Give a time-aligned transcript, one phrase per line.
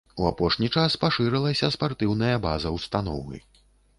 [0.21, 3.45] У апошні час пашырылася спартыўная база ўстановы.